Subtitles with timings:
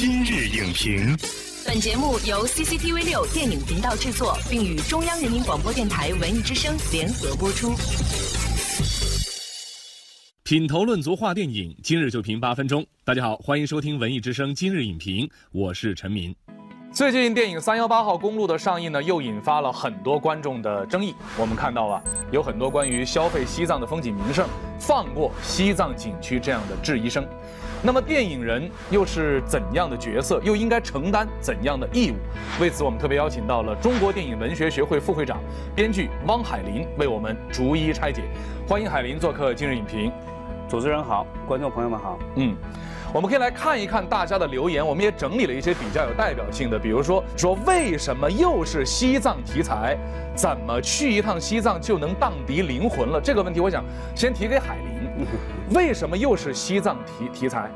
[0.00, 1.16] 今日影评，
[1.66, 7.74] 本节目由 CCTV 六电影频道制作，并与中央人民广播电台文艺之声联合播出。
[10.44, 12.86] 品头论足话电影，今日就评八分钟。
[13.02, 16.32] 大家好，欢迎收听文艺之声今日影评，我是陈明。
[16.90, 21.14] 最近电影《三幺八号公路》的上映呢，又引发了很多观众的争议。
[21.38, 24.48] 我们看到啊，有很多关于消费西藏的风景名胜、
[24.80, 27.26] 放过西藏景区这样的质疑声。
[27.82, 30.40] 那么，电影人又是怎样的角色？
[30.42, 32.14] 又应该承担怎样的义务？
[32.60, 35.38] 为此，我们特别邀请到了中国电影文学学会副会长、
[35.76, 38.22] 编剧汪海林，为我们逐一拆解。
[38.66, 40.10] 欢迎海林做客今日影评。
[40.68, 42.18] 主持人好，观众朋友们好。
[42.36, 42.56] 嗯。
[43.12, 49.96] 我们可以来看一看大家的留言，我们也整理了一些比较有代表性的，比如说说为什么又是西藏题材，
[50.34, 53.20] 怎么去一趟西藏就能荡涤灵魂了？
[53.20, 53.82] 这个问题，我想
[54.14, 55.26] 先提给海林，
[55.74, 57.70] 为什么又是西藏题题材？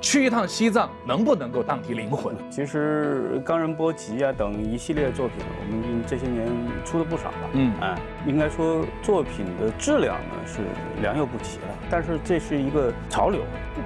[0.00, 2.36] 去一趟西藏能不能够荡涤灵魂？
[2.50, 6.46] 其实《冈仁波齐》啊等一系列作品，我们这些年
[6.84, 7.50] 出了不少了。
[7.54, 10.58] 嗯，哎，应该说作品的质量呢是
[11.00, 11.73] 良莠不齐了。
[11.90, 13.40] 但是这是一个潮流，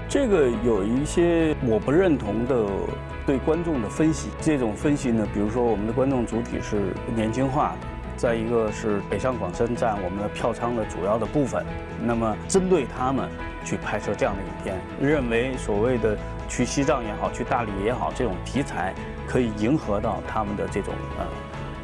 [0.08, 2.66] 这个有一些我不认同的
[3.26, 4.28] 对观众的分析。
[4.40, 7.74] 这种分析呢，比如说我们的观众主体是年轻化。
[8.16, 11.64] 再一个是北上广深占我们的票仓的主要的部分，
[12.02, 13.28] 那么针对他们
[13.64, 16.18] 去拍摄这样的影片，认为所谓的
[16.48, 18.92] 去西藏也好，去大理也好，这种题材
[19.24, 21.24] 可以迎合到他们的这种呃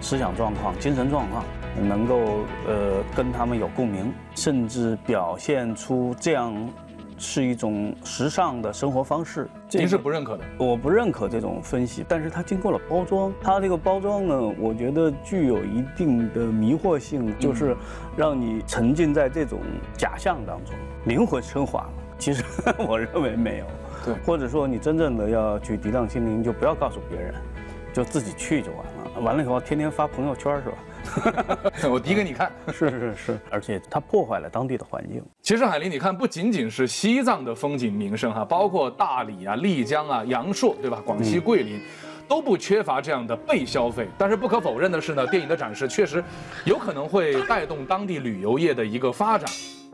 [0.00, 1.44] 思想状况、精神状况，
[1.82, 6.54] 能够呃跟他们有共鸣，甚至表现出这样。
[7.16, 10.44] 是一种时尚的生活方式，您是不认可的？
[10.58, 17.74] 我不认可这种分析，但是它经过了包装，它这个包装呢，我觉得具有一定的迷惑性，就是
[18.16, 19.60] 让你沉浸在这种
[19.96, 21.92] 假象当中，灵魂升华了。
[22.18, 22.42] 其实
[22.84, 23.66] 我认为没有，
[24.04, 27.32] 对，或者说你真正的要去涤荡心灵，就不要告诉别人，
[27.92, 28.92] 就自己去就完了。
[29.20, 31.70] 完了以后天天发朋友圈是吧？
[31.90, 35.22] 我递给你看， 是是是，而且它破坏了当地的环境。
[35.42, 41.02] 其实海林，你看，不仅仅是西藏的风景名胜哈，包括大理啊、丽江啊、阳朔，对吧？
[41.04, 41.78] 广西桂林，
[42.26, 44.08] 都不缺乏这样的被消费。
[44.16, 46.24] 但是不可否认的是呢，电影的展示确实
[46.64, 49.48] 有可能会带动当地旅游业的一个发展。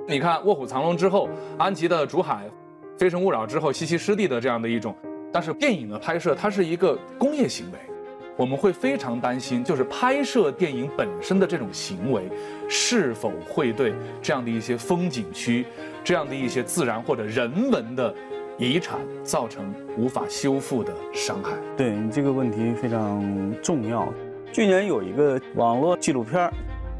[0.09, 1.29] 你看《卧虎藏龙》之后，
[1.59, 2.47] 安吉的竹海，
[2.99, 4.95] 《非诚勿扰》之后，西溪湿地的这样的一种，
[5.33, 7.79] 但是电影的拍摄它是一个工业行为。
[8.37, 12.23] 我们会非常担心，就是拍摄电影本身的这种行为，
[12.69, 13.93] 是否会对
[14.23, 15.67] 这样的一些风景区、
[16.03, 18.15] 这样的一些自然或者人文的
[18.57, 21.53] 遗产造成无法修复的伤害？
[21.77, 23.23] 对你这个问题非常
[23.63, 24.13] 重要。
[24.53, 26.51] 去年有一个网络纪录片，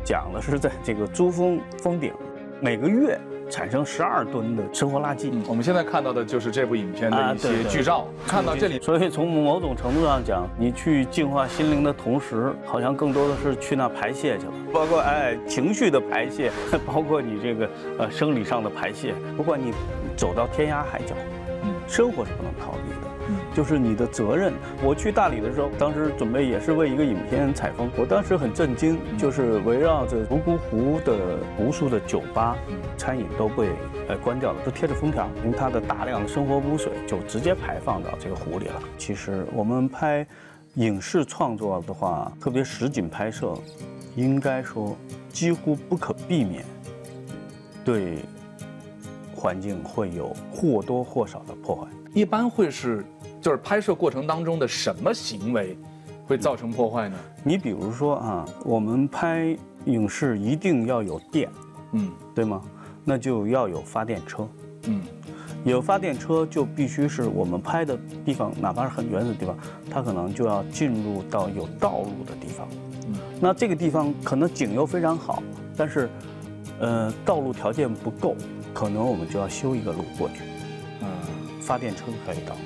[0.05, 2.13] 讲的是在这个珠峰峰顶，
[2.61, 3.19] 每个月。
[3.51, 5.31] 产生十二吨的生活垃圾。
[5.47, 8.07] 我们现在看到的就是这部影片的一些剧照。
[8.27, 16.51] 看到这里，所以从某种程度上讲，你去净化心灵的同时，好像更多的是去那排泄去了，包括哎情绪的排泄，
[16.87, 17.69] 包括你这个
[17.99, 19.13] 呃生理上的排泄。
[19.37, 19.73] 不管你
[20.17, 21.15] 走到天涯海角，
[21.60, 21.60] 嗯，
[21.91, 23.11] 生活是不能逃避的。
[23.55, 24.53] 就是你的责任。
[24.83, 32.57] 我去大理的时候，当时准备也是为一个影片采风，我当时很震惊，就是围绕着泸沽湖的无数的酒吧、
[32.97, 33.69] 餐饮都被
[34.09, 38.83] 呃关掉了，都贴着封条，因为它的大量的生活污水就直接排放到这个湖里了。
[38.97, 40.27] 其实我们拍
[40.75, 43.55] 影视创作的话，特别实景拍摄，
[44.17, 44.97] 应该说
[45.29, 46.65] 几乎不可避免
[47.85, 48.19] 对
[49.41, 51.89] 环境会有或多或少的破坏。
[52.13, 53.05] 一般会是。
[53.41, 55.75] 就是拍摄过程当中的什么行为
[56.27, 57.17] 会造成破坏呢？
[57.43, 59.57] 你比如说啊，我们拍
[59.87, 61.49] 影视一定要有电，
[61.93, 62.61] 嗯，对吗？
[63.03, 64.47] 那就要有发电车，
[64.83, 65.01] 嗯，
[65.65, 69.57] 有发电车就必须是我们拍的地方，哪怕是很原始的地方，
[69.91, 72.69] 它可能就要进入到有道路的地方，
[73.07, 75.43] 嗯，那这个地方可能景又非常好，
[75.79, 76.11] 但是，
[76.79, 78.37] 呃，道路条件不够，
[78.73, 80.43] 可能我们就要修一个路过去，
[81.01, 81.09] 嗯，
[81.61, 82.57] 发电车可以到。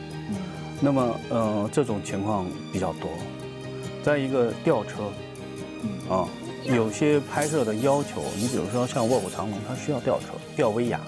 [0.81, 3.09] 那么，呃，这种情况比较多。
[4.03, 5.05] 再一个吊车，
[6.11, 6.29] 啊，
[6.65, 11.01] 有些拍摄的要求，你比如说像《卧虎藏龙》，它需要吊车吊威亚，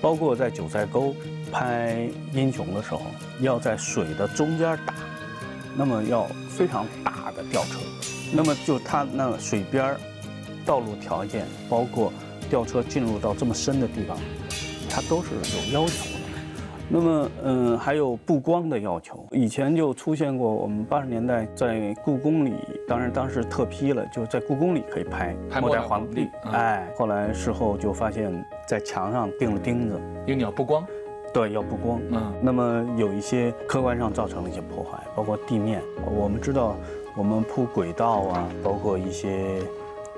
[0.00, 1.14] 包括在九寨沟
[1.52, 3.02] 拍英雄的时候，
[3.40, 4.94] 要在水的中间打，
[5.76, 7.80] 那么要非常大的吊车。
[8.32, 9.94] 那么就它那水边
[10.64, 12.10] 道路条件，包括
[12.48, 14.16] 吊车进入到这么深的地方，
[14.88, 16.20] 它都是有要求的。
[16.86, 19.26] 那么，嗯，还有布光的要求。
[19.30, 22.52] 以前就出现过，我们八十年代在故宫里，
[22.86, 26.28] 当然当时特批了，就在故宫里可以拍末代皇帝。
[26.52, 28.30] 哎，后来事后就发现，
[28.68, 30.84] 在墙上钉了钉子，因为你要布光。
[31.32, 31.98] 对，要布光。
[32.10, 35.80] 嗯，那么有一些客观上造成了一些破坏，包括地面。
[36.14, 36.76] 我们知道，
[37.16, 39.58] 我们铺轨道啊，包括一些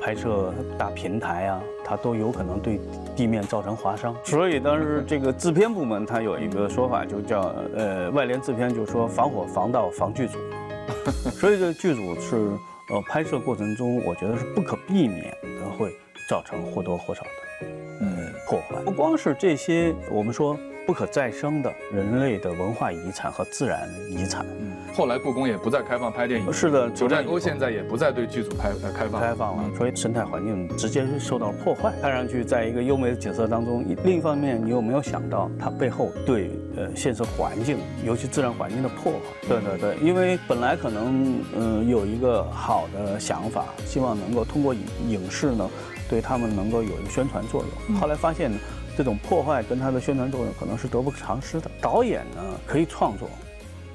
[0.07, 2.79] 拍摄大平台啊，它都有可能对
[3.17, 4.15] 地面造成划伤。
[4.23, 10.39] 所以当时这个制片部门它有一个说法，就叫呃外联制片，就说防火防盗防剧组。
[11.33, 15.93] 所以这剧组是呃拍摄过程中，我觉得是不可避免的会
[16.31, 17.67] 造成或多或少的
[18.03, 18.07] 呃
[18.47, 18.81] 破坏。
[18.85, 20.57] 不光是这些，我们说。
[20.87, 24.47] 不可再生的人类的文化遗产和自然遗产。
[24.61, 26.53] 嗯，后来故宫也不再开放拍电影。
[26.53, 31.93] 是的，九寨沟现在也不再对剧组拍呃开放开放了，所以生态环境直接受到了破坏。
[32.01, 39.19] 看上去在一个优美的景色当中，另一方面你有没有想到它背后对呃现实环境，尤其自然环境的破坏？
[39.49, 45.69] 对对对，因为本来可能嗯有一个好的想法，希望能够通过影影视呢，
[46.09, 47.97] 对他们能够有一个宣传作用。
[47.99, 48.53] 后来发现。
[48.97, 51.71] 这种破坏跟它的宣传作用可能是得不偿失的。
[51.81, 53.29] 导演呢可以创作，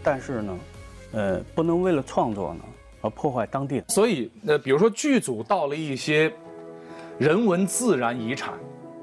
[0.04, 0.60] 但是呢，
[1.14, 2.62] 呃，不能为了创作呢
[3.02, 3.84] 而破坏当地。
[3.88, 6.32] 所以，呃，比如说剧组到了一些
[7.18, 8.54] 人文自然遗产。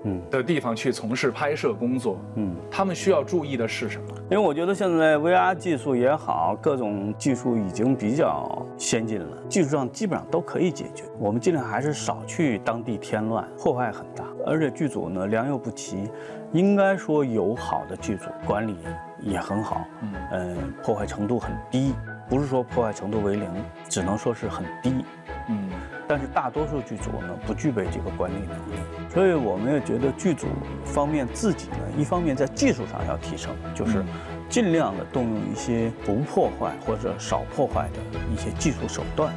[0.04, 4.14] 嗯的地方去从事拍摄工作，嗯，他们需要注意的是什么？
[4.30, 11.04] 因为我觉得现在 VR 技术也好，各种技术已经比较先进了，技术上基本上都可以解决。
[11.18, 14.24] 我们尽量还是少去当地添乱，破坏很大。
[14.46, 16.08] 而且剧组呢良莠不齐，
[16.52, 18.76] 应该说有好的剧组管理
[19.20, 19.84] 也很好，
[20.30, 21.92] 嗯，破坏程度很低，
[22.28, 23.48] 不是说破坏程度为零，
[23.88, 25.04] 只能说是很低，
[25.48, 25.68] 嗯。
[26.08, 28.80] 但是大多数剧组呢不具备这个管理能力，
[29.12, 30.46] 所以我们也觉得剧组
[30.84, 34.02] 方面自己呢，一方面在技术上要提升，就是
[34.48, 38.00] 尽量的动用一些不破坏或者少破坏的
[38.32, 39.30] 一些技术手段。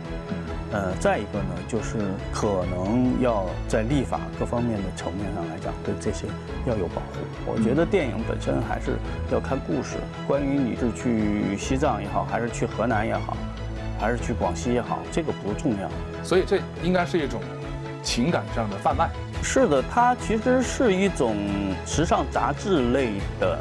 [0.73, 1.97] 呃，再一个呢，就是
[2.31, 6.25] 可能要在立法各方面的层面上来讲，对这些
[6.65, 7.19] 要有保护。
[7.45, 8.95] 我觉得电影本身还是
[9.33, 13.35] 要看故事，关于你是去西藏也好，还是去河南也好。
[14.01, 15.87] 还是去广西也好，这个不重要，
[16.23, 17.39] 所以这应该是一种
[18.01, 19.07] 情感上的贩卖。
[19.43, 21.37] 是的，它其实是一种
[21.85, 23.59] 时尚杂志类的，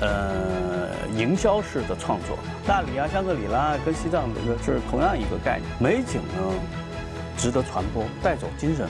[0.00, 2.38] 呃，营销式的创作。
[2.66, 5.70] 大理啊，香格里拉跟西藏这个是同样一个概念。
[5.78, 6.54] 美景呢，
[7.36, 8.88] 值得传播，带走精神，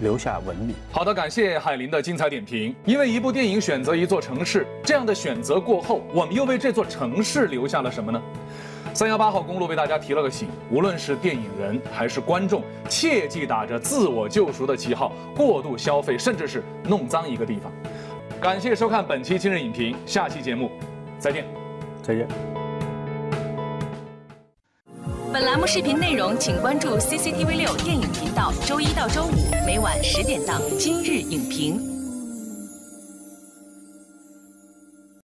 [0.00, 0.74] 留下文明。
[0.92, 2.74] 好的，感谢海林的精彩点评。
[2.84, 8.20] 因为一部电影选择一座城市，这样的选择过后，我们又为这座城市留下了什么呢？
[8.94, 17.72] 三幺八号公路为大家提了个醒，无论是电影人还是观众，切记打着自我救赎的旗号过度消费，甚至是弄脏一个地方。
[18.40, 20.70] 感谢收看本期今日影评，下期节目
[21.18, 21.44] 再见，
[22.02, 22.28] 再见。
[25.32, 31.80] 本栏目视频内容，请关注 CCTV 六电影频道，周一到周五每晚十点档《今日影评》。